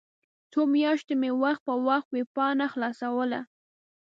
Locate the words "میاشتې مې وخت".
0.73-1.61